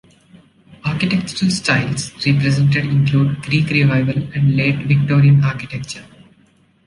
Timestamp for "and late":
4.33-4.79